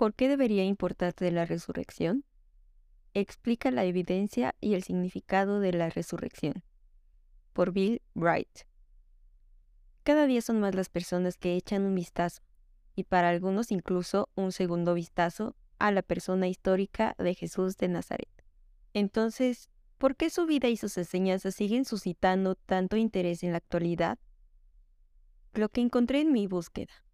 [0.00, 2.24] ¿Por qué debería importarte la resurrección?
[3.12, 6.64] Explica la evidencia y el significado de la resurrección.
[7.52, 8.60] Por Bill Wright.
[10.02, 12.40] Cada día son más las personas que echan un vistazo,
[12.96, 18.30] y para algunos incluso un segundo vistazo, a la persona histórica de Jesús de Nazaret.
[18.94, 24.18] Entonces, ¿por qué su vida y sus enseñanzas siguen suscitando tanto interés en la actualidad?
[25.52, 27.04] Lo que encontré en mi búsqueda.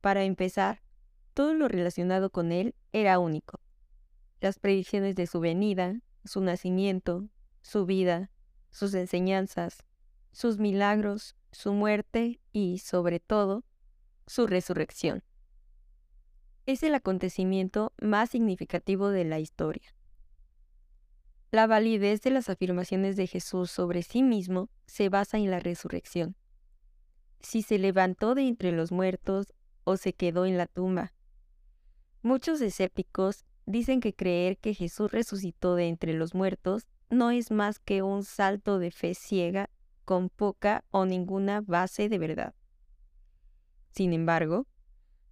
[0.00, 0.85] Para empezar,
[1.36, 3.60] todo lo relacionado con él era único.
[4.40, 7.28] Las predicciones de su venida, su nacimiento,
[7.60, 8.30] su vida,
[8.70, 9.84] sus enseñanzas,
[10.32, 13.64] sus milagros, su muerte y, sobre todo,
[14.26, 15.24] su resurrección.
[16.64, 19.94] Es el acontecimiento más significativo de la historia.
[21.50, 26.34] La validez de las afirmaciones de Jesús sobre sí mismo se basa en la resurrección.
[27.40, 29.52] Si se levantó de entre los muertos
[29.84, 31.12] o se quedó en la tumba,
[32.22, 37.78] Muchos escépticos dicen que creer que Jesús resucitó de entre los muertos no es más
[37.78, 39.70] que un salto de fe ciega
[40.04, 42.54] con poca o ninguna base de verdad.
[43.92, 44.66] Sin embargo,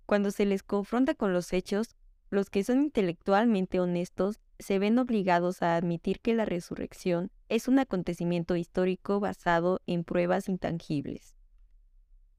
[0.06, 1.96] cuando se les confronta con los hechos,
[2.30, 7.78] los que son intelectualmente honestos se ven obligados a admitir que la resurrección es un
[7.78, 11.34] acontecimiento histórico basado en pruebas intangibles.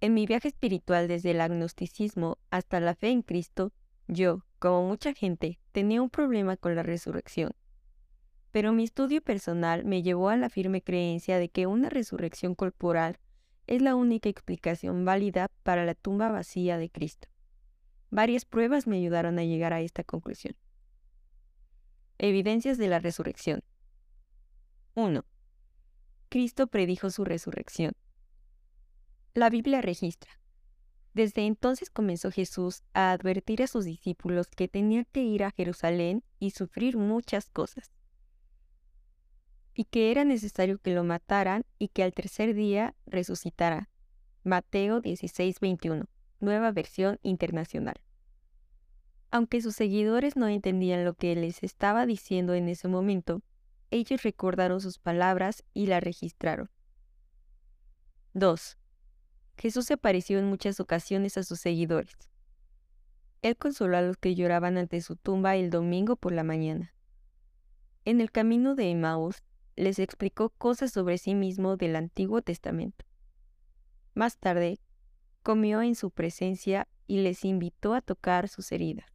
[0.02, 3.72] En mi viaje espiritual desde el agnosticismo hasta la fe en Cristo,
[4.08, 7.52] yo, como mucha gente, tenía un problema con la resurrección.
[8.52, 13.20] Pero mi estudio personal me llevó a la firme creencia de que una resurrección corporal
[13.68, 17.28] es la única explicación válida para la tumba vacía de Cristo.
[18.12, 20.56] Varias pruebas me ayudaron a llegar a esta conclusión.
[22.18, 23.62] Evidencias de la resurrección.
[24.94, 25.26] 1.
[26.30, 27.94] Cristo predijo su resurrección.
[29.34, 30.40] La Biblia registra,
[31.16, 36.26] desde entonces comenzó Jesús a advertir a sus discípulos que tenían que ir a Jerusalén
[36.40, 37.90] y sufrir muchas cosas,
[39.74, 43.90] y que era necesario que lo mataran y que al tercer día resucitará.
[44.44, 46.06] Mateo 16:21,
[46.42, 47.96] nueva versión internacional.
[49.32, 53.42] Aunque sus seguidores no entendían lo que les estaba diciendo en ese momento,
[53.90, 56.70] ellos recordaron sus palabras y las registraron.
[58.34, 58.78] 2.
[59.58, 62.16] Jesús se apareció en muchas ocasiones a sus seguidores.
[63.42, 66.94] Él consoló a los que lloraban ante su tumba el domingo por la mañana.
[68.04, 69.44] En el camino de Emmaus
[69.76, 73.06] les explicó cosas sobre sí mismo del Antiguo Testamento.
[74.14, 74.80] Más tarde,
[75.44, 79.06] comió en su presencia y les invitó a tocar sus heridas.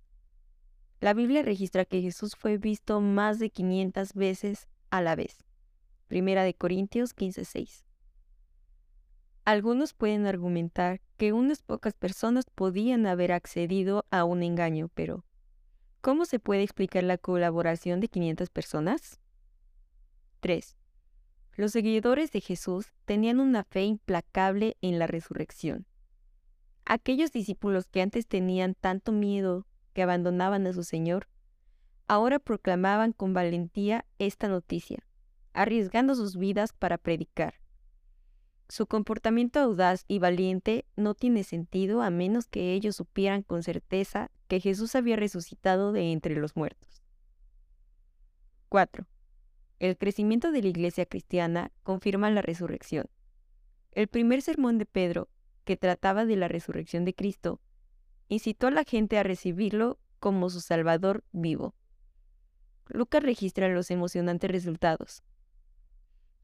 [1.00, 5.45] La Biblia registra que Jesús fue visto más de 500 veces a la vez.
[6.09, 7.84] Primera de Corintios 15:6.
[9.50, 15.25] Algunos pueden argumentar que unas pocas personas podían haber accedido a un engaño, pero
[16.00, 19.21] ¿cómo se puede explicar la colaboración de 500 personas?
[20.38, 20.77] 3.
[21.56, 25.84] Los seguidores de Jesús tenían una fe implacable en la resurrección.
[26.84, 31.27] Aquellos discípulos que antes tenían tanto miedo que abandonaban a su Señor,
[32.06, 35.05] ahora proclamaban con valentía esta noticia,
[35.55, 37.59] arriesgando sus vidas para predicar.
[38.70, 44.31] Su comportamiento audaz y valiente no tiene sentido a menos que ellos supieran con certeza
[44.47, 47.03] que Jesús había resucitado de entre los muertos.
[48.69, 49.08] 4.
[49.81, 53.06] El crecimiento de la iglesia cristiana confirma la resurrección.
[53.91, 55.28] El primer sermón de Pedro,
[55.64, 57.60] que trataba de la resurrección de Cristo,
[58.28, 61.75] incitó a la gente a recibirlo como su Salvador vivo.
[62.87, 65.25] Lucas registra los emocionantes resultados.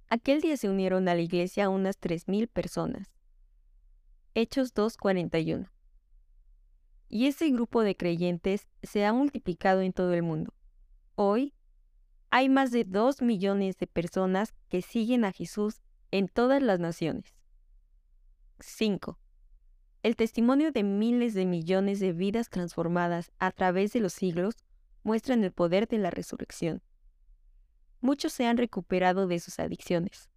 [0.09, 3.13] Aquel día se unieron a la iglesia unas 3.000 personas.
[4.35, 5.69] Hechos 2.41.
[7.09, 10.55] Y ese grupo de creyentes se ha multiplicado en todo el mundo.
[11.17, 11.55] Hoy
[12.31, 15.81] hay más de 2 millones de personas que siguen a Jesús
[16.13, 17.35] en todas las naciones.
[18.61, 19.19] 5.
[20.05, 24.55] El testimonio de miles de millones de vidas transformadas a través de los siglos
[25.03, 26.81] muestran el poder de la resurrección
[28.01, 30.31] muchos se han recuperado de sus adicciones.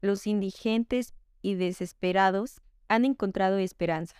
[0.00, 4.16] Los indigentes y desesperados han encontrado esperanza.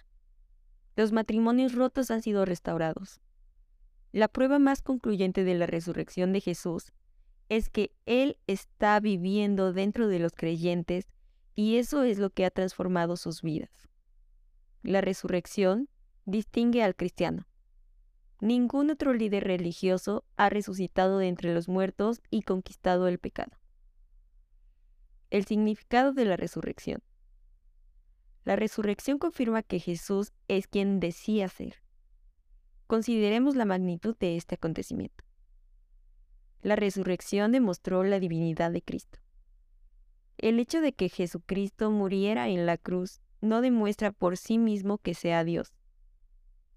[0.97, 3.21] Los matrimonios rotos han sido restaurados.
[4.13, 6.93] La prueba más concluyente de la resurrección de Jesús
[7.49, 11.09] es que Él está viviendo dentro de los creyentes
[11.55, 13.71] y eso es lo que ha transformado sus vidas.
[14.83, 15.89] La resurrección
[16.25, 17.47] distingue al cristiano.
[18.41, 23.53] Ningún otro líder religioso ha resucitado de entre los muertos y conquistado el pecado.
[25.29, 27.03] El significado de la resurrección.
[28.45, 31.77] La resurrección confirma que Jesús es quien decía ser.
[32.87, 35.23] Consideremos la magnitud de este acontecimiento.
[36.63, 39.19] La resurrección demostró la divinidad de Cristo.
[40.39, 45.15] El hecho de que Jesucristo muriera en la cruz no demuestra por sí mismo que
[45.15, 45.75] sea Dios.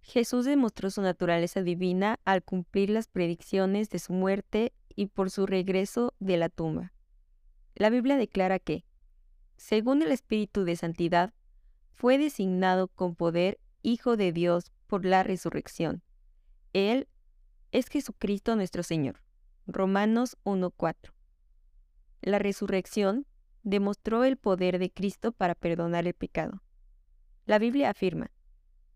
[0.04, 5.46] Jesús demostró su naturaleza divina al cumplir las predicciones de su muerte y por su
[5.46, 6.92] regreso de la tumba.
[7.74, 8.84] La Biblia declara que,
[9.56, 11.34] según el Espíritu de Santidad,
[11.90, 16.04] fue designado con poder Hijo de Dios por la resurrección.
[16.74, 17.08] Él
[17.72, 19.22] es Jesucristo nuestro Señor.
[19.68, 21.14] Romanos 1.4.
[22.22, 23.26] La resurrección
[23.64, 26.62] demostró el poder de Cristo para perdonar el pecado.
[27.46, 28.32] La Biblia afirma,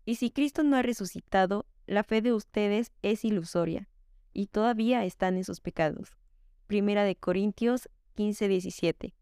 [0.08, 3.90] y si Cristo no ha resucitado, la fe de ustedes es ilusoria,
[4.32, 6.16] y todavía están en sus pecados.
[6.66, 9.12] Primera de Corintios 15:17.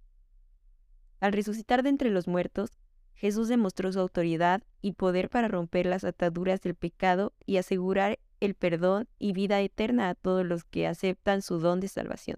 [1.18, 2.70] Al resucitar de entre los muertos,
[3.14, 8.54] Jesús demostró su autoridad y poder para romper las ataduras del pecado y asegurar el
[8.54, 12.36] perdón y vida eterna a todos los que aceptan su don de salvación.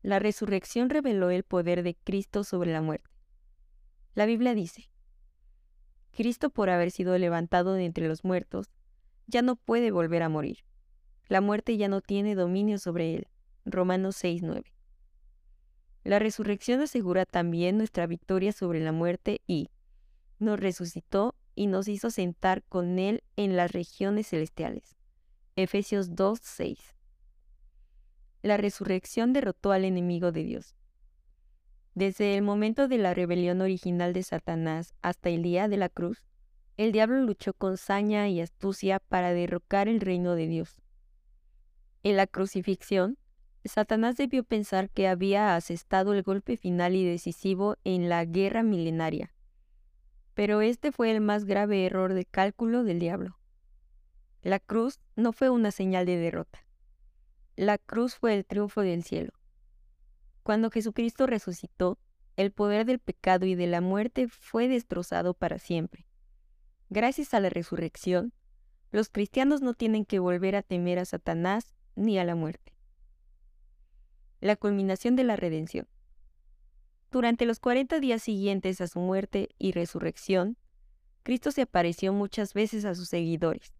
[0.00, 3.10] La resurrección reveló el poder de Cristo sobre la muerte.
[4.14, 4.88] La Biblia dice,
[6.10, 8.70] Cristo por haber sido levantado de entre los muertos,
[9.26, 10.64] ya no puede volver a morir.
[11.28, 13.28] La muerte ya no tiene dominio sobre él.
[13.64, 14.64] Romanos 6:9.
[16.04, 19.68] La resurrección asegura también nuestra victoria sobre la muerte y
[20.38, 24.96] nos resucitó y nos hizo sentar con él en las regiones celestiales.
[25.56, 26.94] Efesios 2:6.
[28.42, 30.77] La resurrección derrotó al enemigo de Dios.
[31.98, 36.22] Desde el momento de la rebelión original de Satanás hasta el día de la cruz,
[36.76, 40.80] el diablo luchó con saña y astucia para derrocar el reino de Dios.
[42.04, 43.18] En la crucifixión,
[43.64, 49.34] Satanás debió pensar que había asestado el golpe final y decisivo en la guerra milenaria.
[50.34, 53.40] Pero este fue el más grave error de cálculo del diablo.
[54.42, 56.64] La cruz no fue una señal de derrota.
[57.56, 59.32] La cruz fue el triunfo del cielo.
[60.48, 61.98] Cuando Jesucristo resucitó,
[62.36, 66.06] el poder del pecado y de la muerte fue destrozado para siempre.
[66.88, 68.32] Gracias a la resurrección,
[68.90, 72.74] los cristianos no tienen que volver a temer a Satanás ni a la muerte.
[74.40, 75.86] La culminación de la redención.
[77.10, 80.56] Durante los 40 días siguientes a su muerte y resurrección,
[81.24, 83.74] Cristo se apareció muchas veces a sus seguidores.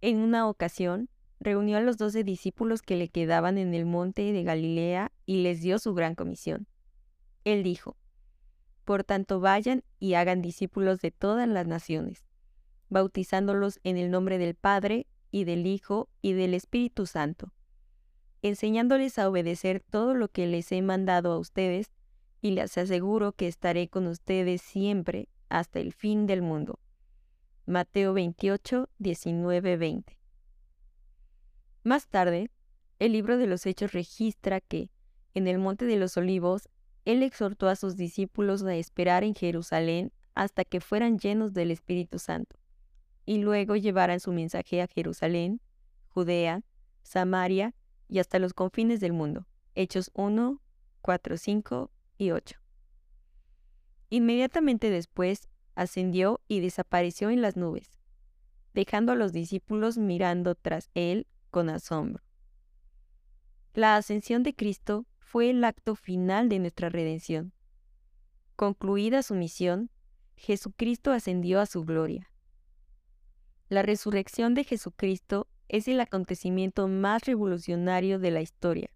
[0.00, 1.08] En una ocasión,
[1.40, 5.60] reunió a los doce discípulos que le quedaban en el monte de Galilea y les
[5.60, 6.66] dio su gran comisión.
[7.44, 7.96] Él dijo,
[8.84, 12.24] Por tanto vayan y hagan discípulos de todas las naciones,
[12.88, 17.52] bautizándolos en el nombre del Padre y del Hijo y del Espíritu Santo,
[18.42, 21.90] enseñándoles a obedecer todo lo que les he mandado a ustedes,
[22.40, 26.78] y les aseguro que estaré con ustedes siempre hasta el fin del mundo.
[27.64, 30.23] Mateo 28, 19, 20.
[31.84, 32.50] Más tarde,
[32.98, 34.90] el libro de los Hechos registra que,
[35.34, 36.70] en el Monte de los Olivos,
[37.04, 42.18] él exhortó a sus discípulos a esperar en Jerusalén hasta que fueran llenos del Espíritu
[42.18, 42.56] Santo
[43.26, 45.60] y luego llevaran su mensaje a Jerusalén,
[46.08, 46.62] Judea,
[47.02, 47.74] Samaria
[48.08, 49.46] y hasta los confines del mundo.
[49.74, 50.62] Hechos 1,
[51.02, 52.58] 4, 5 y 8.
[54.08, 57.98] Inmediatamente después ascendió y desapareció en las nubes,
[58.72, 62.20] dejando a los discípulos mirando tras él con asombro.
[63.74, 67.52] La ascensión de Cristo fue el acto final de nuestra redención.
[68.56, 69.88] Concluida su misión,
[70.34, 72.28] Jesucristo ascendió a su gloria.
[73.68, 78.90] La resurrección de Jesucristo es el acontecimiento más revolucionario de la historia.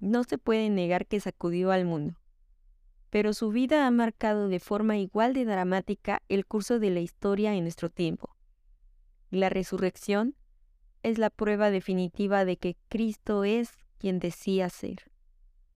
[0.00, 2.20] No se puede negar que sacudió al mundo,
[3.08, 7.54] pero su vida ha marcado de forma igual de dramática el curso de la historia
[7.54, 8.36] en nuestro tiempo.
[9.30, 10.34] La resurrección
[11.02, 15.07] es la prueba definitiva de que Cristo es quien decía ser.